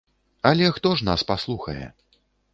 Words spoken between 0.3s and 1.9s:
Але хто ж нас паслухае?